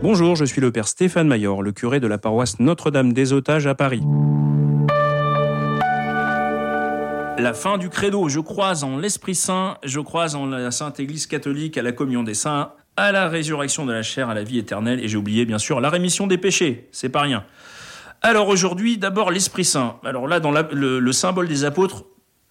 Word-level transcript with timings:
Bonjour, 0.00 0.36
je 0.36 0.44
suis 0.44 0.60
le 0.60 0.70
père 0.70 0.86
Stéphane 0.86 1.26
Mayor, 1.26 1.60
le 1.60 1.72
curé 1.72 1.98
de 1.98 2.06
la 2.06 2.18
paroisse 2.18 2.60
Notre-Dame 2.60 3.12
des 3.12 3.32
Otages 3.32 3.66
à 3.66 3.74
Paris. 3.74 4.00
La 7.36 7.52
fin 7.52 7.78
du 7.78 7.88
credo, 7.88 8.28
je 8.28 8.38
crois 8.38 8.84
en 8.84 8.96
l'Esprit 8.96 9.34
Saint, 9.34 9.76
je 9.82 9.98
crois 9.98 10.36
en 10.36 10.46
la 10.46 10.70
Sainte 10.70 11.00
Église 11.00 11.26
catholique, 11.26 11.76
à 11.78 11.82
la 11.82 11.90
communion 11.90 12.22
des 12.22 12.34
saints, 12.34 12.70
à 12.96 13.10
la 13.10 13.28
résurrection 13.28 13.86
de 13.86 13.92
la 13.92 14.02
chair, 14.02 14.28
à 14.28 14.34
la 14.34 14.44
vie 14.44 14.58
éternelle, 14.58 15.02
et 15.02 15.08
j'ai 15.08 15.16
oublié 15.16 15.44
bien 15.44 15.58
sûr 15.58 15.80
la 15.80 15.90
rémission 15.90 16.28
des 16.28 16.38
péchés, 16.38 16.88
c'est 16.92 17.08
pas 17.08 17.22
rien. 17.22 17.44
Alors 18.22 18.46
aujourd'hui, 18.46 18.98
d'abord 18.98 19.32
l'Esprit 19.32 19.64
Saint. 19.64 19.96
Alors 20.04 20.28
là, 20.28 20.38
dans 20.38 20.52
le, 20.52 21.00
le 21.00 21.12
symbole 21.12 21.48
des 21.48 21.64
apôtres, 21.64 22.04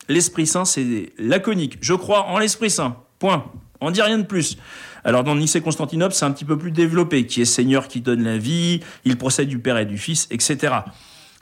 l'Esprit 0.09 0.48
Saint, 0.48 0.66
c'est 0.66 1.14
laconique. 1.18 1.77
Je 1.79 1.93
crois 1.93 2.23
en 2.23 2.39
l'Esprit 2.39 2.70
Saint. 2.70 2.98
Point. 3.20 3.45
On 3.82 3.91
dit 3.91 4.02
rien 4.02 4.18
de 4.18 4.23
plus. 4.23 4.57
Alors 5.04 5.23
dans 5.23 5.36
Nicée-Constantinople, 5.36 6.14
c'est 6.14 6.26
un 6.26 6.32
petit 6.32 6.46
peu 6.46 6.57
plus 6.57 6.71
développé, 6.71 7.26
qui 7.26 7.41
est 7.41 7.46
Seigneur 7.46 7.88
qui 7.88 8.02
donne 8.02 8.23
la 8.23 8.38
vie, 8.38 8.82
il 9.05 9.18
procède 9.18 9.48
du 9.48 9.59
Père 9.59 9.77
et 9.77 9.86
du 9.86 9.98
Fils, 9.98 10.27
etc. 10.31 10.73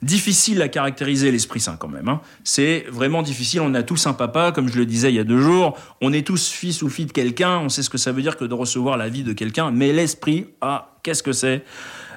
Difficile 0.01 0.61
à 0.61 0.67
caractériser 0.67 1.31
l'Esprit 1.31 1.61
Saint 1.61 1.77
quand 1.77 1.87
même. 1.87 2.09
Hein. 2.09 2.21
C'est 2.43 2.85
vraiment 2.89 3.21
difficile. 3.21 3.61
On 3.61 3.73
a 3.73 3.81
tous 3.81 4.07
un 4.07 4.13
papa, 4.13 4.51
comme 4.51 4.67
je 4.67 4.77
le 4.77 4.85
disais 4.85 5.09
il 5.09 5.15
y 5.15 5.19
a 5.19 5.23
deux 5.23 5.39
jours. 5.39 5.77
On 6.01 6.11
est 6.11 6.27
tous 6.27 6.49
fils 6.49 6.81
ou 6.81 6.89
filles 6.89 7.05
de 7.05 7.13
quelqu'un. 7.13 7.59
On 7.59 7.69
sait 7.69 7.81
ce 7.81 7.89
que 7.89 7.97
ça 7.97 8.11
veut 8.11 8.21
dire 8.21 8.35
que 8.35 8.43
de 8.45 8.53
recevoir 8.53 8.97
la 8.97 9.07
vie 9.07 9.23
de 9.23 9.31
quelqu'un. 9.31 9.71
Mais 9.71 9.93
l'Esprit, 9.93 10.47
ah, 10.59 10.95
qu'est-ce 11.01 11.23
que 11.23 11.31
c'est? 11.31 11.63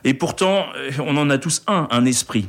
Et 0.05 0.13
pourtant, 0.13 0.67
euh, 0.77 0.91
on 1.07 1.17
en 1.17 1.31
a 1.31 1.39
tous 1.39 1.63
un, 1.69 1.87
un 1.91 2.05
esprit. 2.05 2.49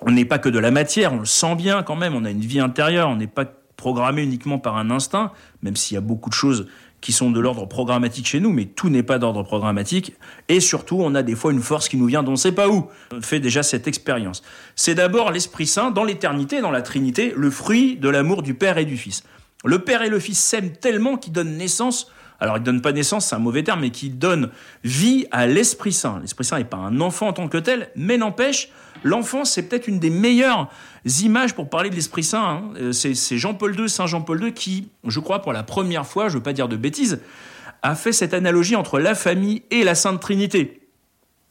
On 0.00 0.10
n'est 0.10 0.24
pas 0.24 0.38
que 0.38 0.48
de 0.48 0.58
la 0.58 0.70
matière, 0.70 1.12
on 1.12 1.20
le 1.20 1.24
sent 1.24 1.54
bien 1.54 1.82
quand 1.84 1.96
même. 1.96 2.14
On 2.14 2.24
a 2.24 2.30
une 2.30 2.40
vie 2.40 2.60
intérieure. 2.60 3.08
On 3.08 3.16
n'est 3.16 3.26
pas 3.28 3.46
programmé 3.78 4.22
uniquement 4.22 4.58
par 4.58 4.76
un 4.76 4.90
instinct, 4.90 5.32
même 5.62 5.76
s'il 5.76 5.94
y 5.94 5.98
a 5.98 6.02
beaucoup 6.02 6.28
de 6.28 6.34
choses 6.34 6.66
qui 7.00 7.12
sont 7.12 7.30
de 7.30 7.40
l'ordre 7.40 7.66
programmatique 7.66 8.26
chez 8.26 8.40
nous, 8.40 8.50
mais 8.50 8.64
tout 8.64 8.88
n'est 8.88 9.02
pas 9.02 9.18
d'ordre 9.18 9.42
programmatique. 9.42 10.14
Et 10.48 10.60
surtout, 10.60 10.98
on 11.00 11.14
a 11.14 11.22
des 11.22 11.34
fois 11.34 11.52
une 11.52 11.62
force 11.62 11.88
qui 11.88 11.96
nous 11.96 12.06
vient 12.06 12.22
d'on 12.22 12.32
ne 12.32 12.36
sait 12.36 12.52
pas 12.52 12.68
où. 12.68 12.88
On 13.12 13.22
fait 13.22 13.40
déjà 13.40 13.62
cette 13.62 13.86
expérience. 13.86 14.42
C'est 14.74 14.94
d'abord 14.94 15.30
l'Esprit 15.30 15.66
Saint, 15.66 15.90
dans 15.90 16.04
l'éternité, 16.04 16.60
dans 16.60 16.70
la 16.70 16.82
Trinité, 16.82 17.32
le 17.36 17.50
fruit 17.50 17.96
de 17.96 18.08
l'amour 18.08 18.42
du 18.42 18.54
Père 18.54 18.78
et 18.78 18.84
du 18.84 18.96
Fils. 18.96 19.22
Le 19.64 19.78
Père 19.80 20.02
et 20.02 20.08
le 20.08 20.18
Fils 20.18 20.38
s'aiment 20.38 20.72
tellement 20.72 21.16
qu'ils 21.16 21.32
donnent 21.32 21.56
naissance 21.56 22.10
alors 22.40 22.56
il 22.56 22.60
ne 22.60 22.64
donne 22.66 22.80
pas 22.80 22.92
naissance, 22.92 23.26
c'est 23.26 23.34
un 23.34 23.40
mauvais 23.40 23.62
terme, 23.64 23.80
mais 23.80 23.90
qui 23.90 24.10
donne 24.10 24.50
vie 24.84 25.26
à 25.30 25.46
l'Esprit 25.46 25.92
Saint. 25.92 26.20
L'Esprit 26.20 26.44
Saint 26.44 26.58
n'est 26.58 26.64
pas 26.64 26.76
un 26.76 27.00
enfant 27.00 27.28
en 27.28 27.32
tant 27.32 27.48
que 27.48 27.58
tel, 27.58 27.90
mais 27.96 28.16
n'empêche, 28.16 28.70
l'enfant, 29.02 29.44
c'est 29.44 29.62
peut-être 29.62 29.88
une 29.88 29.98
des 29.98 30.10
meilleures 30.10 30.68
images 31.22 31.54
pour 31.54 31.68
parler 31.68 31.90
de 31.90 31.94
l'Esprit 31.94 32.24
Saint. 32.24 32.42
Hein. 32.42 32.62
Euh, 32.80 32.92
c'est 32.92 33.38
Jean-Paul 33.38 33.78
II, 33.78 33.88
Saint 33.88 34.06
Jean-Paul 34.06 34.42
II, 34.44 34.52
qui, 34.52 34.88
je 35.04 35.20
crois, 35.20 35.42
pour 35.42 35.52
la 35.52 35.62
première 35.62 36.06
fois, 36.06 36.28
je 36.28 36.34
ne 36.34 36.38
veux 36.38 36.42
pas 36.42 36.52
dire 36.52 36.68
de 36.68 36.76
bêtises, 36.76 37.20
a 37.82 37.94
fait 37.94 38.12
cette 38.12 38.34
analogie 38.34 38.76
entre 38.76 38.98
la 38.98 39.14
famille 39.14 39.62
et 39.70 39.84
la 39.84 39.94
Sainte 39.94 40.20
Trinité. 40.20 40.80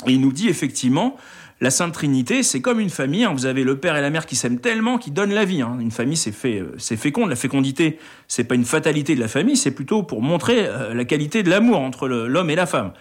Et 0.06 0.12
il 0.12 0.22
nous 0.22 0.32
dit 0.32 0.48
effectivement, 0.48 1.18
la 1.60 1.72
Sainte 1.72 1.94
Trinité, 1.94 2.44
c'est 2.44 2.62
comme 2.62 2.80
une 2.80 2.92
famille. 2.92 3.24
Hein. 3.24 3.34
Vous 3.34 3.48
avez 3.48 3.64
le 3.64 3.80
père 3.80 3.96
et 3.96 4.02
la 4.02 4.10
mère 4.10 4.26
qui 4.28 4.36
s'aiment 4.36 4.60
tellement, 4.60 4.98
qui 4.98 5.10
donnent 5.10 5.34
la 5.34 5.46
vie. 5.46 5.62
Hein. 5.62 5.78
Une 5.80 5.92
famille, 5.92 6.18
c'est 6.18 6.32
fait, 6.32 6.60
euh, 6.60 6.76
c'est 6.78 6.98
fécond. 6.98 7.26
La 7.26 7.36
fécondité, 7.36 7.98
c'est 8.28 8.44
pas 8.44 8.56
une 8.56 8.66
fatalité 8.66 9.16
de 9.16 9.20
la 9.20 9.28
famille, 9.28 9.58
c'est 9.58 9.72
plutôt 9.72 10.04
pour 10.04 10.22
montrer 10.22 10.68
euh, 10.68 10.94
la 10.94 11.06
qualité 11.06 11.42
de 11.42 11.50
l'amour 11.50 11.80
entre 11.80 12.08
l'homme 12.08 12.50
et 12.50 12.56
la 12.56 12.68
femme. 12.68 12.92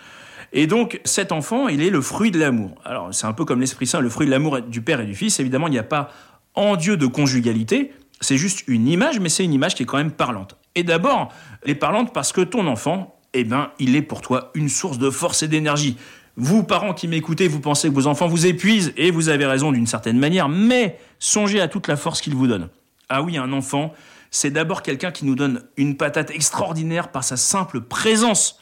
Et 0.53 0.67
donc, 0.67 1.01
cet 1.05 1.33
enfant, 1.33 1.69
il 1.69 1.83
est 1.83 1.91
le 1.91 2.01
fruit 2.01 2.31
de 2.31 2.39
l'amour. 2.39 2.77
Alors, 2.85 3.13
c'est 3.13 3.27
un 3.27 3.33
peu 3.33 3.45
comme 3.45 3.61
l'Esprit 3.61 3.87
Saint, 3.87 4.01
le 4.01 4.09
fruit 4.09 4.27
de 4.27 4.31
l'amour 4.31 4.61
du 4.63 4.81
Père 4.81 5.01
et 5.01 5.07
du 5.07 5.15
Fils. 5.15 5.41
Évidemment, 5.41 5.67
il 5.67 5.73
n'y 5.73 5.79
a 5.79 5.85
pas 5.85 6.11
en 6.55 6.77
Dieu 6.77 6.97
de 6.97 7.07
conjugalité. 7.07 7.93
C'est 8.21 8.39
juste 8.39 8.65
une 8.67 8.89
image, 8.89 9.21
mais 9.21 9.29
c'est 9.29 9.45
une 9.45 9.53
image 9.53 9.75
qui 9.75 9.83
est 9.83 9.87
quand 9.87 9.99
même 9.99 10.13
parlante. 10.13 10.57
Et 10.75 10.83
d'abord, 10.83 11.33
elle 11.63 11.71
est 11.71 11.75
parlante 11.75 12.13
parce 12.15 12.33
que 12.33 12.41
ton 12.41 12.67
enfant, 12.67 13.19
eh 13.35 13.45
ben, 13.45 13.71
il 13.79 13.97
est 13.97 14.03
pour 14.03 14.23
toi 14.23 14.51
une 14.55 14.69
source 14.69 14.99
de 14.99 15.11
force 15.11 15.43
et 15.43 15.49
d'énergie. 15.49 15.97
Vous, 16.37 16.63
parents 16.63 16.93
qui 16.93 17.09
m'écoutez, 17.09 17.49
vous 17.49 17.61
pensez 17.61 17.89
que 17.89 17.95
vos 17.95 18.07
enfants 18.07 18.27
vous 18.27 18.47
épuisent, 18.47 18.93
et 18.99 19.11
vous 19.11 19.31
avez 19.31 19.47
raison 19.47 19.73
d'une 19.73 19.87
certaine 19.87 20.19
manière, 20.19 20.51
mais 20.51 20.99
songez 21.19 21.61
à 21.61 21.69
toute 21.69 21.89
la 21.89 21.97
force 21.97 22.21
qu'ils 22.21 22.35
vous 22.35 22.47
donnent. 22.47 22.69
Ah 23.09 23.23
oui, 23.23 23.39
un 23.39 23.53
enfant, 23.53 23.95
c'est 24.31 24.51
d'abord 24.51 24.83
quelqu'un 24.83 25.13
qui 25.13 25.25
nous 25.25 25.35
donne 25.35 25.63
une 25.79 25.97
patate 25.97 26.31
extraordinaire 26.31 27.09
par 27.09 27.25
sa 27.25 27.39
simple 27.39 27.81
présence. 27.81 28.61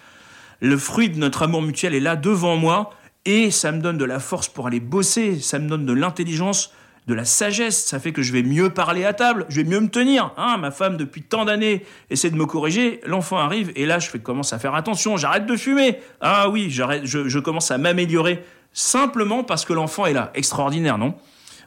Le 0.60 0.76
fruit 0.76 1.10
de 1.10 1.18
notre 1.18 1.42
amour 1.42 1.62
mutuel 1.62 1.94
est 1.94 2.00
là 2.00 2.16
devant 2.16 2.56
moi, 2.56 2.90
et 3.24 3.50
ça 3.50 3.72
me 3.72 3.80
donne 3.80 3.98
de 3.98 4.04
la 4.04 4.18
force 4.20 4.48
pour 4.48 4.66
aller 4.66 4.80
bosser, 4.80 5.40
ça 5.40 5.58
me 5.58 5.68
donne 5.68 5.86
de 5.86 5.92
l'intelligence 5.92 6.72
de 7.06 7.14
la 7.14 7.24
sagesse. 7.24 7.84
Ça 7.84 7.98
fait 7.98 8.12
que 8.12 8.22
je 8.22 8.32
vais 8.32 8.42
mieux 8.42 8.70
parler 8.70 9.04
à 9.04 9.12
table, 9.12 9.46
je 9.48 9.60
vais 9.60 9.68
mieux 9.68 9.80
me 9.80 9.88
tenir. 9.88 10.32
Hein, 10.36 10.56
ma 10.58 10.70
femme, 10.70 10.96
depuis 10.96 11.22
tant 11.22 11.44
d'années, 11.44 11.84
essaie 12.10 12.30
de 12.30 12.36
me 12.36 12.46
corriger. 12.46 13.00
L'enfant 13.06 13.38
arrive 13.38 13.72
et 13.76 13.86
là, 13.86 13.98
je 13.98 14.10
commence 14.18 14.52
à 14.52 14.58
faire 14.58 14.74
attention. 14.74 15.16
J'arrête 15.16 15.46
de 15.46 15.56
fumer. 15.56 16.00
Ah 16.20 16.48
oui, 16.48 16.70
j'arrête, 16.70 17.04
je 17.04 17.38
commence 17.38 17.70
à 17.70 17.78
m'améliorer 17.78 18.44
simplement 18.72 19.44
parce 19.44 19.64
que 19.64 19.72
l'enfant 19.72 20.06
est 20.06 20.12
là. 20.12 20.30
Extraordinaire, 20.34 20.98
non? 20.98 21.14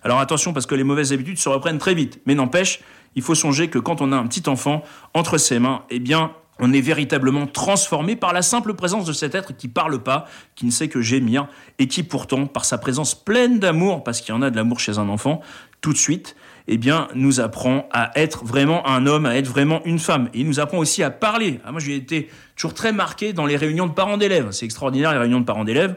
Alors 0.04 0.20
attention 0.20 0.54
parce 0.54 0.66
que 0.66 0.76
les 0.76 0.84
mauvaises 0.84 1.12
habitudes 1.12 1.40
se 1.40 1.50
reprennent 1.50 1.80
très 1.80 1.94
vite. 1.94 2.22
Mais 2.26 2.36
n'empêche, 2.36 2.82
il 3.16 3.24
faut 3.24 3.36
songer 3.36 3.70
que 3.70 3.80
quand 3.80 4.02
on 4.02 4.12
a 4.12 4.16
un 4.16 4.28
petit 4.28 4.48
enfant 4.48 4.84
entre 5.14 5.38
ses 5.38 5.60
mains, 5.60 5.84
eh 5.90 6.00
bien, 6.00 6.32
on 6.60 6.74
est 6.74 6.82
véritablement 6.82 7.48
transformé 7.48 8.16
par 8.16 8.34
la 8.34 8.42
simple 8.42 8.74
présence 8.74 9.06
de 9.06 9.14
cet 9.14 9.36
être 9.36 9.56
qui 9.56 9.68
parle 9.68 10.02
pas, 10.02 10.26
qui 10.56 10.66
ne 10.66 10.72
sait 10.72 10.88
que 10.88 11.02
gémir, 11.02 11.48
et 11.80 11.88
qui 11.88 12.04
pourtant, 12.04 12.48
par 12.48 12.66
sa 12.66 12.78
présence 12.78 13.16
pleine 13.16 13.60
d'amour, 13.60 14.04
parce 14.04 14.22
qu'il 14.22 14.34
y 14.34 14.38
en 14.38 14.42
a 14.42 14.50
de 14.50 14.56
l'amour 14.56 14.80
chez 14.80 14.98
un 14.98 15.10
enfant, 15.10 15.42
tout 15.82 15.94
de 15.94 15.98
suite, 15.98 16.36
eh 16.68 16.78
bien, 16.78 17.08
nous 17.16 17.40
apprend 17.40 17.88
à 17.92 18.12
être 18.20 18.44
vraiment 18.44 18.86
un 18.88 19.06
homme, 19.06 19.26
à 19.26 19.36
être 19.36 19.48
vraiment 19.48 19.82
une 19.86 20.00
femme. 20.00 20.30
Et 20.34 20.42
il 20.42 20.48
nous 20.48 20.60
apprend 20.60 20.80
aussi 20.80 21.02
à 21.02 21.10
parler. 21.10 21.60
Ah, 21.66 21.72
moi, 21.72 21.80
j'ai 21.80 21.96
été 21.96 22.30
toujours 22.56 22.74
très 22.74 22.92
marqué 22.92 23.32
dans 23.32 23.46
les 23.46 23.56
réunions 23.56 23.88
de 23.88 23.94
parents 23.94 24.18
d'élèves. 24.18 24.52
C'est 24.52 24.66
extraordinaire, 24.66 25.12
les 25.12 25.18
réunions 25.18 25.40
de 25.40 25.46
parents 25.46 25.64
d'élèves. 25.64 25.96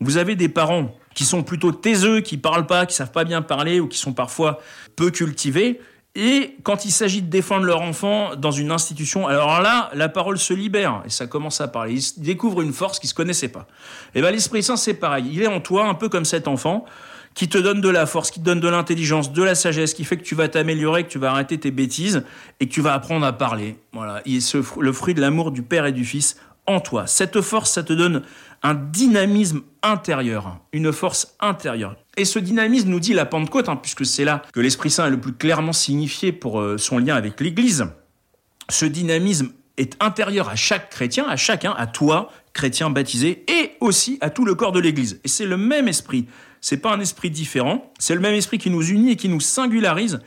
Vous 0.00 0.16
avez 0.16 0.36
des 0.36 0.48
parents 0.48 0.94
qui 1.14 1.24
sont 1.24 1.42
plutôt 1.42 1.72
taiseux, 1.72 2.20
qui 2.20 2.36
parlent 2.36 2.66
pas, 2.66 2.86
qui 2.86 2.94
savent 2.94 3.12
pas 3.12 3.24
bien 3.24 3.42
parler, 3.42 3.80
ou 3.80 3.88
qui 3.88 3.98
sont 3.98 4.12
parfois 4.12 4.60
peu 4.94 5.10
cultivés. 5.10 5.80
Et 6.18 6.56
quand 6.62 6.86
il 6.86 6.90
s'agit 6.90 7.20
de 7.20 7.28
défendre 7.28 7.66
leur 7.66 7.82
enfant 7.82 8.36
dans 8.36 8.50
une 8.50 8.70
institution, 8.70 9.28
alors 9.28 9.60
là, 9.60 9.90
la 9.92 10.08
parole 10.08 10.38
se 10.38 10.54
libère 10.54 11.02
et 11.04 11.10
ça 11.10 11.26
commence 11.26 11.60
à 11.60 11.68
parler. 11.68 11.92
Ils 11.92 12.22
découvrent 12.22 12.62
une 12.62 12.72
force 12.72 12.98
qu'ils 12.98 13.10
se 13.10 13.14
connaissaient 13.14 13.48
pas. 13.48 13.66
Et 14.14 14.22
ben 14.22 14.30
l'Esprit 14.30 14.62
Saint, 14.62 14.76
c'est 14.76 14.94
pareil. 14.94 15.28
Il 15.30 15.42
est 15.42 15.46
en 15.46 15.60
toi, 15.60 15.86
un 15.86 15.92
peu 15.92 16.08
comme 16.08 16.24
cet 16.24 16.48
enfant 16.48 16.86
qui 17.34 17.48
te 17.50 17.58
donne 17.58 17.82
de 17.82 17.90
la 17.90 18.06
force, 18.06 18.30
qui 18.30 18.40
te 18.40 18.46
donne 18.46 18.60
de 18.60 18.68
l'intelligence, 18.68 19.30
de 19.30 19.42
la 19.42 19.54
sagesse, 19.54 19.92
qui 19.92 20.04
fait 20.04 20.16
que 20.16 20.22
tu 20.22 20.34
vas 20.34 20.48
t'améliorer, 20.48 21.04
que 21.04 21.10
tu 21.10 21.18
vas 21.18 21.32
arrêter 21.32 21.58
tes 21.58 21.70
bêtises 21.70 22.24
et 22.60 22.66
que 22.66 22.72
tu 22.72 22.80
vas 22.80 22.94
apprendre 22.94 23.26
à 23.26 23.34
parler. 23.34 23.76
Voilà, 23.92 24.22
il 24.24 24.36
est 24.36 24.56
le 24.80 24.92
fruit 24.92 25.12
de 25.12 25.20
l'amour 25.20 25.50
du 25.50 25.60
Père 25.60 25.84
et 25.84 25.92
du 25.92 26.06
Fils 26.06 26.38
en 26.66 26.80
toi. 26.80 27.06
Cette 27.06 27.42
force, 27.42 27.70
ça 27.70 27.82
te 27.82 27.92
donne 27.92 28.22
un 28.62 28.74
dynamisme 28.74 29.62
intérieur, 29.82 30.58
une 30.72 30.92
force 30.92 31.36
intérieure. 31.40 31.96
Et 32.16 32.24
ce 32.24 32.38
dynamisme 32.38 32.88
nous 32.88 33.00
dit 33.00 33.12
la 33.12 33.26
Pentecôte, 33.26 33.68
hein, 33.68 33.76
puisque 33.76 34.06
c'est 34.06 34.24
là 34.24 34.42
que 34.52 34.60
l'Esprit 34.60 34.90
Saint 34.90 35.06
est 35.06 35.10
le 35.10 35.20
plus 35.20 35.34
clairement 35.34 35.72
signifié 35.72 36.32
pour 36.32 36.60
euh, 36.60 36.78
son 36.78 36.98
lien 36.98 37.14
avec 37.14 37.40
l'Église. 37.40 37.86
Ce 38.68 38.86
dynamisme 38.86 39.52
est 39.76 39.96
intérieur 40.02 40.48
à 40.48 40.56
chaque 40.56 40.90
chrétien, 40.90 41.26
à 41.28 41.36
chacun, 41.36 41.74
à 41.76 41.86
toi, 41.86 42.30
chrétien 42.52 42.90
baptisé, 42.90 43.44
et 43.48 43.72
aussi 43.80 44.18
à 44.20 44.30
tout 44.30 44.44
le 44.44 44.54
corps 44.54 44.72
de 44.72 44.80
l'Église. 44.80 45.20
Et 45.24 45.28
c'est 45.28 45.44
le 45.44 45.56
même 45.56 45.88
esprit. 45.88 46.26
C'est 46.60 46.78
pas 46.78 46.92
un 46.92 47.00
esprit 47.00 47.30
différent. 47.30 47.92
C'est 47.98 48.14
le 48.14 48.20
même 48.20 48.34
esprit 48.34 48.58
qui 48.58 48.70
nous 48.70 48.82
unit 48.82 49.12
et 49.12 49.16
qui 49.16 49.28
nous 49.28 49.40
singularise 49.40 50.20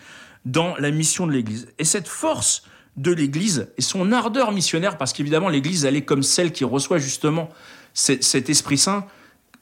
dans 0.45 0.75
la 0.77 0.91
mission 0.91 1.27
de 1.27 1.31
l'Église. 1.31 1.67
Et 1.79 1.83
cette 1.83 2.07
force 2.07 2.63
de 2.97 3.11
l'Église 3.11 3.69
et 3.77 3.81
son 3.81 4.11
ardeur 4.11 4.51
missionnaire, 4.51 4.97
parce 4.97 5.13
qu'évidemment 5.13 5.49
l'Église, 5.49 5.85
elle 5.85 5.95
est 5.95 6.05
comme 6.05 6.23
celle 6.23 6.51
qui 6.51 6.63
reçoit 6.63 6.97
justement 6.97 7.49
cet 7.93 8.49
Esprit 8.49 8.77
Saint, 8.77 9.05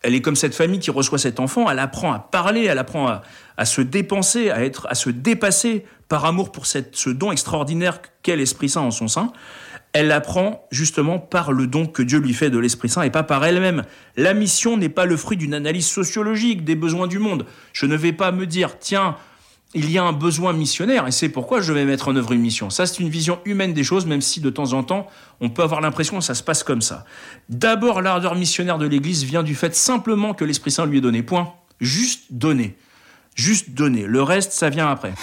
elle 0.04 0.14
est 0.16 0.22
comme 0.22 0.36
cette 0.36 0.56
famille 0.56 0.80
qui 0.80 0.92
reçoit 0.92 1.18
cet 1.18 1.40
enfant, 1.40 1.70
elle 1.70 1.80
apprend 1.80 2.14
à 2.14 2.20
parler, 2.20 2.66
elle 2.66 2.78
apprend 2.78 3.22
à, 3.58 3.66
se 3.66 3.82
dépenser, 3.82 4.52
à, 4.52 4.64
être, 4.64 4.88
à 4.90 4.96
se 4.96 5.10
dépasser 5.10 5.86
par 6.08 6.26
amour 6.26 6.52
pour 6.52 6.66
cette, 6.66 6.96
ce 6.96 7.10
don 7.10 7.32
extraordinaire 7.32 8.00
qu'est 8.22 8.36
l'Esprit 8.36 8.70
Saint 8.70 8.82
en 8.82 8.92
son 8.92 9.08
sein. 9.08 9.34
Elle 9.94 10.12
apprend 10.12 10.68
justement 10.70 11.18
par 11.18 11.52
le 11.52 11.66
don 11.66 11.88
que 11.88 12.04
Dieu 12.04 12.20
lui 12.20 12.34
fait 12.34 12.50
de 12.50 12.60
l'Esprit 12.60 12.90
Saint 12.90 13.02
et 13.02 13.10
pas 13.10 13.24
par 13.24 13.44
elle-même. 13.44 13.84
La 14.16 14.34
mission 14.34 14.78
n'est 14.78 14.90
pas 14.90 15.06
le 15.06 15.18
fruit 15.18 15.38
d'une 15.38 15.54
analyse 15.54 15.88
sociologique 15.88 16.64
des 16.64 16.76
besoins 16.76 17.08
du 17.08 17.20
monde. 17.20 17.46
Je 17.74 17.86
ne 17.86 17.96
vais 17.96 18.14
pas 18.14 18.32
me 18.32 18.46
dire, 18.46 18.78
tiens, 18.80 19.16
il 19.74 19.92
y 19.92 19.98
a 19.98 20.04
un 20.04 20.14
besoin 20.14 20.54
missionnaire 20.54 21.08
et 21.08 21.12
c'est 21.12 21.30
pourquoi 21.30 21.62
je 21.62 21.74
vais 21.74 21.86
mettre 21.86 22.08
en 22.08 22.16
œuvre 22.16 22.32
une 22.32 22.42
mission. 22.42 22.70
Ça, 22.70 22.86
c'est 22.86 23.00
une 23.00 23.10
vision 23.10 23.40
humaine 23.46 23.74
des 23.74 23.84
choses, 23.84 24.06
même 24.06 24.22
si 24.22 24.40
de 24.40 24.50
temps 24.50 24.74
en 24.74 24.84
temps, 24.84 25.08
on 25.42 25.50
peut 25.50 25.62
avoir 25.62 25.82
l'impression 25.82 26.18
que 26.18 26.24
ça 26.24 26.36
se 26.36 26.44
passe 26.44 26.64
comme 26.64 26.82
ça. 26.82 27.06
D'abord, 27.50 28.02
l'ardeur 28.02 28.36
missionnaire 28.36 28.78
de 28.78 28.88
l'Église 28.88 29.24
vient 29.26 29.44
du 29.44 29.56
fait 29.56 29.76
simplement 29.76 30.34
que 30.34 30.46
l'Esprit 30.46 30.72
Saint 30.72 30.86
lui 30.86 31.00
est 31.00 31.02
donné. 31.02 31.22
Point. 31.22 31.54
Juste 31.82 32.32
donner. 32.32 32.78
Juste 33.36 33.72
donner. 33.72 34.06
Le 34.06 34.24
reste, 34.24 34.52
ça 34.52 34.70
vient 34.70 34.90
après. 34.90 35.14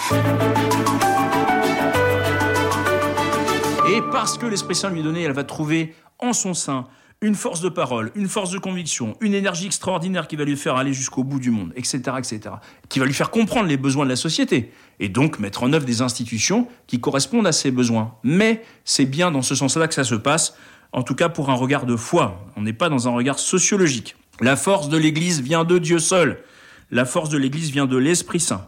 Et 3.91 4.01
parce 4.11 4.37
que 4.37 4.45
l'Esprit 4.45 4.75
Saint 4.75 4.89
lui 4.89 4.99
est 4.99 5.03
donné, 5.03 5.23
elle 5.23 5.33
va 5.33 5.43
trouver 5.43 5.95
en 6.19 6.33
son 6.33 6.53
sein 6.53 6.87
une 7.21 7.35
force 7.35 7.61
de 7.61 7.69
parole, 7.69 8.11
une 8.15 8.27
force 8.27 8.51
de 8.51 8.57
conviction, 8.57 9.15
une 9.21 9.33
énergie 9.33 9.65
extraordinaire 9.65 10.27
qui 10.27 10.35
va 10.35 10.43
lui 10.43 10.57
faire 10.57 10.75
aller 10.75 10.93
jusqu'au 10.93 11.23
bout 11.23 11.39
du 11.39 11.49
monde, 11.49 11.71
etc., 11.75 11.97
etc., 12.17 12.41
qui 12.89 12.99
va 12.99 13.05
lui 13.05 13.13
faire 13.13 13.31
comprendre 13.31 13.67
les 13.67 13.77
besoins 13.77 14.05
de 14.05 14.09
la 14.09 14.15
société, 14.15 14.71
et 14.99 15.09
donc 15.09 15.39
mettre 15.39 15.63
en 15.63 15.73
œuvre 15.73 15.85
des 15.85 16.01
institutions 16.01 16.67
qui 16.87 16.99
correspondent 16.99 17.47
à 17.47 17.51
ses 17.51 17.71
besoins. 17.71 18.15
Mais 18.23 18.63
c'est 18.83 19.05
bien 19.05 19.31
dans 19.31 19.41
ce 19.41 19.55
sens-là 19.55 19.87
que 19.87 19.93
ça 19.93 20.03
se 20.03 20.15
passe, 20.15 20.55
en 20.91 21.03
tout 21.03 21.15
cas 21.15 21.29
pour 21.29 21.49
un 21.49 21.55
regard 21.55 21.85
de 21.85 21.95
foi. 21.95 22.45
On 22.55 22.61
n'est 22.61 22.73
pas 22.73 22.89
dans 22.89 23.07
un 23.07 23.11
regard 23.11 23.39
sociologique. 23.39 24.15
La 24.41 24.55
force 24.55 24.89
de 24.89 24.97
l'Église 24.97 25.41
vient 25.41 25.63
de 25.63 25.77
Dieu 25.77 25.99
seul. 25.99 26.43
La 26.91 27.05
force 27.05 27.29
de 27.29 27.37
l'Église 27.37 27.71
vient 27.71 27.85
de 27.85 27.97
l'Esprit 27.97 28.39
Saint. 28.39 28.67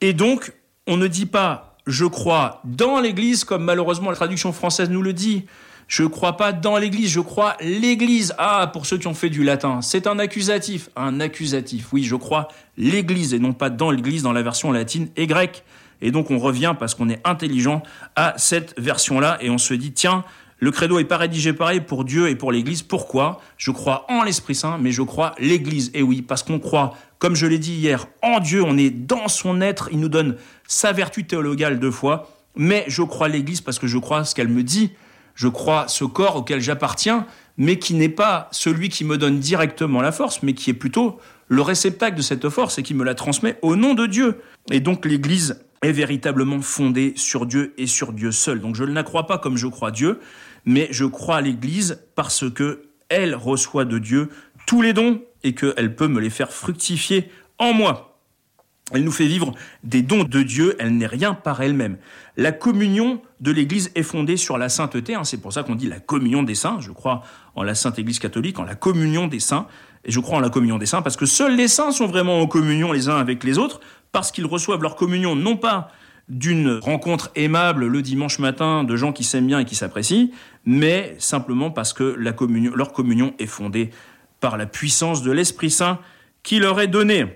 Et 0.00 0.12
donc, 0.12 0.52
on 0.86 0.96
ne 0.96 1.08
dit 1.08 1.26
pas 1.26 1.68
je 1.88 2.04
crois 2.04 2.60
dans 2.64 3.00
l'Église 3.00 3.44
comme 3.44 3.64
malheureusement 3.64 4.10
la 4.10 4.16
traduction 4.16 4.52
française 4.52 4.90
nous 4.90 5.02
le 5.02 5.14
dit. 5.14 5.46
Je 5.88 6.04
crois 6.04 6.36
pas 6.36 6.52
dans 6.52 6.76
l'Église, 6.76 7.10
je 7.10 7.20
crois 7.20 7.56
l'Église. 7.60 8.34
Ah, 8.36 8.68
pour 8.70 8.84
ceux 8.84 8.98
qui 8.98 9.06
ont 9.06 9.14
fait 9.14 9.30
du 9.30 9.42
latin, 9.42 9.80
c'est 9.80 10.06
un 10.06 10.18
accusatif, 10.18 10.90
un 10.96 11.18
accusatif. 11.18 11.88
Oui, 11.94 12.04
je 12.04 12.14
crois 12.14 12.48
l'Église 12.76 13.32
et 13.32 13.38
non 13.38 13.54
pas 13.54 13.70
dans 13.70 13.90
l'Église 13.90 14.22
dans 14.22 14.34
la 14.34 14.42
version 14.42 14.70
latine 14.70 15.08
et 15.16 15.26
grecque. 15.26 15.64
Et 16.02 16.10
donc 16.10 16.30
on 16.30 16.38
revient 16.38 16.74
parce 16.78 16.94
qu'on 16.94 17.08
est 17.08 17.26
intelligent 17.26 17.82
à 18.16 18.34
cette 18.36 18.78
version-là 18.78 19.38
et 19.40 19.48
on 19.48 19.56
se 19.56 19.72
dit 19.72 19.92
tiens, 19.92 20.24
le 20.58 20.70
credo 20.70 20.98
est 20.98 21.04
pas 21.04 21.16
rédigé 21.16 21.54
pareil 21.54 21.80
pour 21.80 22.04
Dieu 22.04 22.28
et 22.28 22.36
pour 22.36 22.52
l'Église. 22.52 22.82
Pourquoi? 22.82 23.40
Je 23.56 23.70
crois 23.70 24.04
en 24.10 24.24
l'Esprit 24.24 24.54
Saint, 24.54 24.76
mais 24.76 24.92
je 24.92 25.00
crois 25.00 25.34
l'Église. 25.38 25.90
Et 25.94 26.02
oui, 26.02 26.20
parce 26.20 26.42
qu'on 26.42 26.58
croit, 26.58 26.94
comme 27.18 27.34
je 27.34 27.46
l'ai 27.46 27.58
dit 27.58 27.72
hier, 27.72 28.08
en 28.22 28.40
Dieu, 28.40 28.62
on 28.62 28.76
est 28.76 28.90
dans 28.90 29.28
son 29.28 29.62
être, 29.62 29.88
il 29.90 30.00
nous 30.00 30.10
donne 30.10 30.36
sa 30.66 30.92
vertu 30.92 31.24
théologale 31.24 31.80
deux 31.80 31.90
fois. 31.90 32.30
Mais 32.56 32.84
je 32.88 33.02
crois 33.02 33.28
l'Église 33.28 33.62
parce 33.62 33.78
que 33.78 33.86
je 33.86 33.96
crois 33.96 34.24
ce 34.24 34.34
qu'elle 34.34 34.48
me 34.48 34.62
dit. 34.62 34.90
Je 35.38 35.46
crois 35.46 35.86
ce 35.86 36.02
corps 36.02 36.34
auquel 36.34 36.60
j'appartiens, 36.60 37.24
mais 37.56 37.78
qui 37.78 37.94
n'est 37.94 38.08
pas 38.08 38.48
celui 38.50 38.88
qui 38.88 39.04
me 39.04 39.16
donne 39.16 39.38
directement 39.38 40.00
la 40.00 40.10
force, 40.10 40.42
mais 40.42 40.52
qui 40.52 40.70
est 40.70 40.74
plutôt 40.74 41.20
le 41.46 41.62
réceptacle 41.62 42.16
de 42.16 42.22
cette 42.22 42.48
force 42.48 42.78
et 42.78 42.82
qui 42.82 42.92
me 42.92 43.04
la 43.04 43.14
transmet 43.14 43.56
au 43.62 43.76
nom 43.76 43.94
de 43.94 44.06
Dieu. 44.06 44.40
Et 44.72 44.80
donc 44.80 45.06
l'Église 45.06 45.64
est 45.82 45.92
véritablement 45.92 46.60
fondée 46.60 47.12
sur 47.14 47.46
Dieu 47.46 47.72
et 47.78 47.86
sur 47.86 48.12
Dieu 48.12 48.32
seul. 48.32 48.60
Donc 48.60 48.74
je 48.74 48.82
ne 48.82 48.92
la 48.92 49.04
crois 49.04 49.28
pas 49.28 49.38
comme 49.38 49.56
je 49.56 49.68
crois 49.68 49.92
Dieu, 49.92 50.18
mais 50.64 50.88
je 50.90 51.04
crois 51.04 51.36
à 51.36 51.40
l'Église 51.40 52.02
parce 52.16 52.50
que 52.50 52.82
elle 53.08 53.36
reçoit 53.36 53.84
de 53.84 54.00
Dieu 54.00 54.30
tous 54.66 54.82
les 54.82 54.92
dons 54.92 55.22
et 55.44 55.54
qu'elle 55.54 55.94
peut 55.94 56.08
me 56.08 56.18
les 56.18 56.30
faire 56.30 56.52
fructifier 56.52 57.30
en 57.58 57.72
moi. 57.72 58.17
Elle 58.92 59.04
nous 59.04 59.12
fait 59.12 59.26
vivre 59.26 59.52
des 59.84 60.02
dons 60.02 60.24
de 60.24 60.42
Dieu, 60.42 60.74
elle 60.78 60.96
n'est 60.96 61.06
rien 61.06 61.34
par 61.34 61.60
elle-même. 61.60 61.98
La 62.36 62.52
communion 62.52 63.20
de 63.40 63.50
l'Église 63.50 63.90
est 63.94 64.02
fondée 64.02 64.36
sur 64.38 64.56
la 64.56 64.68
sainteté, 64.68 65.14
hein. 65.14 65.24
c'est 65.24 65.36
pour 65.36 65.52
ça 65.52 65.62
qu'on 65.62 65.74
dit 65.74 65.88
la 65.88 66.00
communion 66.00 66.42
des 66.42 66.54
saints, 66.54 66.78
je 66.80 66.90
crois 66.92 67.22
en 67.54 67.62
la 67.62 67.74
Sainte 67.74 67.98
Église 67.98 68.18
catholique, 68.18 68.58
en 68.58 68.64
la 68.64 68.74
communion 68.74 69.26
des 69.26 69.40
saints, 69.40 69.66
et 70.04 70.10
je 70.10 70.20
crois 70.20 70.38
en 70.38 70.40
la 70.40 70.48
communion 70.48 70.78
des 70.78 70.86
saints 70.86 71.02
parce 71.02 71.16
que 71.16 71.26
seuls 71.26 71.56
les 71.56 71.68
saints 71.68 71.90
sont 71.90 72.06
vraiment 72.06 72.40
en 72.40 72.46
communion 72.46 72.92
les 72.92 73.08
uns 73.08 73.16
avec 73.16 73.44
les 73.44 73.58
autres, 73.58 73.80
parce 74.10 74.32
qu'ils 74.32 74.46
reçoivent 74.46 74.82
leur 74.82 74.96
communion 74.96 75.36
non 75.36 75.56
pas 75.56 75.90
d'une 76.28 76.78
rencontre 76.78 77.30
aimable 77.34 77.86
le 77.86 78.02
dimanche 78.02 78.38
matin 78.38 78.84
de 78.84 78.96
gens 78.96 79.12
qui 79.12 79.24
s'aiment 79.24 79.46
bien 79.46 79.60
et 79.60 79.64
qui 79.64 79.74
s'apprécient, 79.74 80.28
mais 80.64 81.14
simplement 81.18 81.70
parce 81.70 81.92
que 81.92 82.16
la 82.18 82.32
communion, 82.32 82.72
leur 82.74 82.92
communion 82.92 83.34
est 83.38 83.46
fondée 83.46 83.90
par 84.40 84.56
la 84.56 84.66
puissance 84.66 85.22
de 85.22 85.32
l'Esprit 85.32 85.70
Saint 85.70 85.98
qui 86.42 86.58
leur 86.58 86.80
est 86.80 86.86
donnée. 86.86 87.26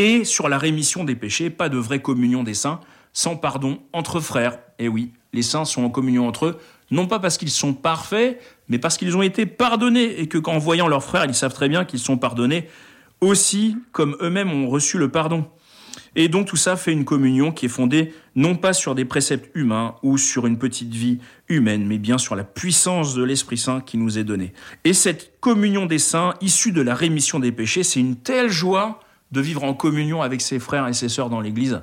Et 0.00 0.24
sur 0.24 0.48
la 0.48 0.56
rémission 0.56 1.04
des 1.04 1.14
péchés, 1.14 1.50
pas 1.50 1.68
de 1.68 1.76
vraie 1.76 2.00
communion 2.00 2.42
des 2.42 2.54
saints 2.54 2.80
sans 3.12 3.36
pardon 3.36 3.80
entre 3.92 4.18
frères. 4.20 4.58
Et 4.78 4.88
oui, 4.88 5.12
les 5.34 5.42
saints 5.42 5.66
sont 5.66 5.84
en 5.84 5.90
communion 5.90 6.26
entre 6.26 6.46
eux, 6.46 6.58
non 6.90 7.06
pas 7.06 7.18
parce 7.18 7.36
qu'ils 7.36 7.50
sont 7.50 7.74
parfaits, 7.74 8.40
mais 8.68 8.78
parce 8.78 8.96
qu'ils 8.96 9.14
ont 9.14 9.20
été 9.20 9.44
pardonnés 9.44 10.18
et 10.18 10.26
que 10.26 10.38
qu'en 10.38 10.56
voyant 10.56 10.88
leurs 10.88 11.04
frères, 11.04 11.26
ils 11.26 11.34
savent 11.34 11.52
très 11.52 11.68
bien 11.68 11.84
qu'ils 11.84 11.98
sont 11.98 12.16
pardonnés 12.16 12.66
aussi 13.20 13.76
comme 13.92 14.16
eux-mêmes 14.22 14.50
ont 14.50 14.70
reçu 14.70 14.96
le 14.96 15.10
pardon. 15.10 15.44
Et 16.16 16.28
donc 16.28 16.46
tout 16.46 16.56
ça 16.56 16.76
fait 16.76 16.92
une 16.92 17.04
communion 17.04 17.52
qui 17.52 17.66
est 17.66 17.68
fondée 17.68 18.14
non 18.34 18.56
pas 18.56 18.72
sur 18.72 18.94
des 18.94 19.04
préceptes 19.04 19.54
humains 19.54 19.96
ou 20.02 20.16
sur 20.16 20.46
une 20.46 20.56
petite 20.56 20.94
vie 20.94 21.18
humaine, 21.50 21.84
mais 21.86 21.98
bien 21.98 22.16
sur 22.16 22.36
la 22.36 22.44
puissance 22.44 23.14
de 23.14 23.22
l'Esprit 23.22 23.58
Saint 23.58 23.82
qui 23.82 23.98
nous 23.98 24.18
est 24.18 24.24
donnée. 24.24 24.54
Et 24.84 24.94
cette 24.94 25.38
communion 25.40 25.84
des 25.84 25.98
saints, 25.98 26.32
issue 26.40 26.72
de 26.72 26.80
la 26.80 26.94
rémission 26.94 27.38
des 27.38 27.52
péchés, 27.52 27.82
c'est 27.82 28.00
une 28.00 28.16
telle 28.16 28.48
joie 28.48 29.00
de 29.32 29.40
vivre 29.40 29.64
en 29.64 29.74
communion 29.74 30.22
avec 30.22 30.40
ses 30.40 30.58
frères 30.58 30.86
et 30.88 30.92
ses 30.92 31.08
sœurs 31.08 31.30
dans 31.30 31.40
l'Église 31.40 31.80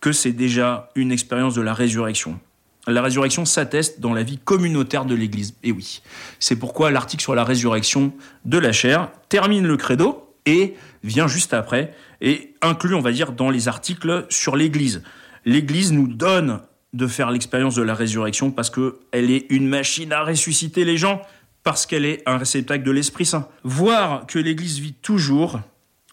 que 0.00 0.12
c'est 0.12 0.32
déjà 0.32 0.90
une 0.94 1.12
expérience 1.12 1.54
de 1.54 1.62
la 1.62 1.74
résurrection. 1.74 2.38
La 2.86 3.02
résurrection 3.02 3.44
s'atteste 3.44 4.00
dans 4.00 4.14
la 4.14 4.22
vie 4.22 4.38
communautaire 4.38 5.04
de 5.04 5.14
l'Église. 5.14 5.54
Et 5.64 5.72
oui, 5.72 6.02
c'est 6.38 6.56
pourquoi 6.56 6.90
l'article 6.90 7.22
sur 7.22 7.34
la 7.34 7.42
résurrection 7.42 8.12
de 8.44 8.58
la 8.58 8.72
chair 8.72 9.10
termine 9.28 9.66
le 9.66 9.76
credo 9.76 10.32
et 10.44 10.74
vient 11.02 11.26
juste 11.26 11.52
après 11.52 11.92
et 12.20 12.54
inclut, 12.62 12.94
on 12.94 13.00
va 13.00 13.10
dire, 13.10 13.32
dans 13.32 13.50
les 13.50 13.66
articles 13.66 14.26
sur 14.28 14.54
l'Église. 14.56 15.02
L'Église 15.44 15.92
nous 15.92 16.06
donne 16.06 16.60
de 16.92 17.06
faire 17.06 17.30
l'expérience 17.30 17.74
de 17.74 17.82
la 17.82 17.94
résurrection 17.94 18.50
parce 18.50 18.70
qu'elle 18.70 19.30
est 19.30 19.46
une 19.50 19.66
machine 19.66 20.12
à 20.12 20.22
ressusciter 20.22 20.84
les 20.84 20.96
gens, 20.96 21.20
parce 21.62 21.84
qu'elle 21.84 22.04
est 22.04 22.22
un 22.26 22.38
réceptacle 22.38 22.84
de 22.84 22.90
l'Esprit 22.92 23.26
Saint. 23.26 23.48
Voir 23.64 24.26
que 24.26 24.38
l'Église 24.38 24.78
vit 24.78 24.94
toujours, 24.94 25.60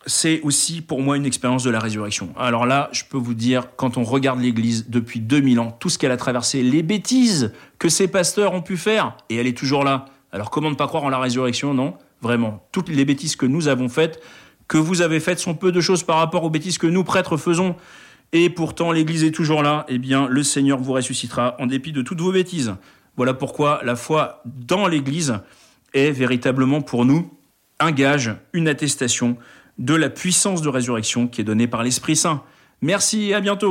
c'est 0.06 0.42
aussi 0.42 0.82
pour 0.82 1.02
moi 1.02 1.18
une 1.18 1.26
expérience 1.26 1.64
de 1.64 1.70
la 1.70 1.80
résurrection. 1.80 2.34
Alors 2.38 2.66
là, 2.66 2.90
je 2.92 3.04
peux 3.10 3.18
vous 3.18 3.34
dire, 3.34 3.68
quand 3.76 3.98
on 3.98 4.04
regarde 4.04 4.42
l'Église 4.42 4.90
depuis 4.90 5.20
2000 5.20 5.60
ans, 5.60 5.72
tout 5.80 5.90
ce 5.90 5.98
qu'elle 5.98 6.12
a 6.12 6.18
traversé, 6.18 6.62
les 6.62 6.84
bêtises 6.84 7.54
que 7.80 7.90
ces 7.90 8.08
pasteurs 8.08 8.54
ont 8.54 8.62
pu 8.62 8.78
faire, 8.78 9.16
et 9.30 9.38
elle 9.38 9.48
est 9.48 9.58
toujours 9.58 9.84
là. 9.84 10.06
Alors 10.32 10.50
comment 10.50 10.70
ne 10.70 10.76
pas 10.76 10.88
croire 10.88 11.04
en 11.04 11.10
la 11.10 11.20
résurrection 11.20 11.74
Non, 11.74 11.96
vraiment. 12.22 12.68
Toutes 12.72 12.90
les 12.90 13.06
bêtises 13.06 13.36
que 13.36 13.46
nous 13.46 13.68
avons 13.68 13.90
faites, 13.90 14.22
que 14.68 14.78
vous 14.78 15.02
avez 15.02 15.20
faites, 15.20 15.40
sont 15.40 15.56
peu 15.56 15.72
de 15.72 15.82
choses 15.82 16.04
par 16.04 16.18
rapport 16.18 16.44
aux 16.44 16.50
bêtises 16.50 16.78
que 16.78 16.88
nous, 16.88 17.04
prêtres, 17.04 17.38
faisons. 17.38 17.76
Et 18.32 18.50
pourtant, 18.50 18.92
l'Église 18.92 19.24
est 19.24 19.32
toujours 19.32 19.62
là. 19.62 19.86
Eh 19.88 20.00
bien, 20.00 20.28
le 20.28 20.44
Seigneur 20.44 20.80
vous 20.80 20.94
ressuscitera 20.94 21.56
en 21.60 21.68
dépit 21.68 21.92
de 21.92 22.02
toutes 22.02 22.20
vos 22.20 22.32
bêtises. 22.32 22.74
Voilà 23.16 23.34
pourquoi 23.34 23.80
la 23.84 23.96
foi 23.96 24.42
dans 24.46 24.88
l'Église 24.88 25.36
est 25.94 26.12
véritablement 26.12 26.82
pour 26.82 27.06
nous 27.06 27.32
un 27.80 27.92
gage, 27.92 28.36
une 28.54 28.68
attestation 28.68 29.38
de 29.78 29.96
la 29.96 30.10
puissance 30.10 30.62
de 30.62 30.70
résurrection 30.70 31.28
qui 31.28 31.42
est 31.42 31.44
donnée 31.44 31.68
par 31.68 31.84
l'Esprit 31.84 32.16
Saint. 32.16 32.44
Merci 32.82 33.30
et 33.30 33.34
à 33.34 33.40
bientôt. 33.40 33.62